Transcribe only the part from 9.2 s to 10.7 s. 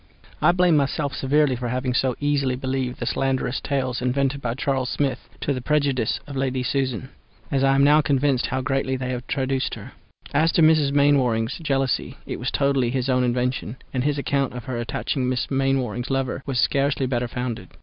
traduced her. As to